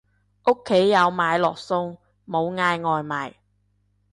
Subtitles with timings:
[0.47, 3.35] 屋企有買落餸，冇嗌外賣